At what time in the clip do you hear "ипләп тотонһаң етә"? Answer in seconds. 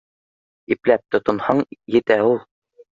0.75-2.23